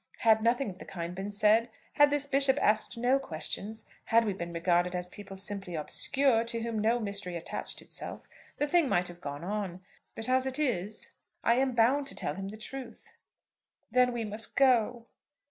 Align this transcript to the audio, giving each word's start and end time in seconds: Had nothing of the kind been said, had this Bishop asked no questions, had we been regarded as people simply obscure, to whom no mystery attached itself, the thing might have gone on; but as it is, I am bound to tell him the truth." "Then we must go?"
Had 0.21 0.41
nothing 0.41 0.71
of 0.71 0.79
the 0.79 0.85
kind 0.85 1.13
been 1.13 1.29
said, 1.29 1.69
had 1.93 2.09
this 2.09 2.25
Bishop 2.25 2.57
asked 2.59 2.97
no 2.97 3.19
questions, 3.19 3.85
had 4.05 4.25
we 4.25 4.33
been 4.33 4.51
regarded 4.51 4.95
as 4.95 5.09
people 5.09 5.35
simply 5.35 5.75
obscure, 5.75 6.43
to 6.43 6.61
whom 6.63 6.79
no 6.79 6.99
mystery 6.99 7.35
attached 7.37 7.83
itself, 7.83 8.23
the 8.57 8.65
thing 8.65 8.89
might 8.89 9.09
have 9.09 9.21
gone 9.21 9.43
on; 9.43 9.79
but 10.15 10.27
as 10.27 10.47
it 10.47 10.57
is, 10.57 11.11
I 11.43 11.53
am 11.57 11.73
bound 11.75 12.07
to 12.07 12.15
tell 12.15 12.33
him 12.33 12.47
the 12.47 12.57
truth." 12.57 13.13
"Then 13.91 14.11
we 14.11 14.25
must 14.25 14.55
go?" 14.55 15.05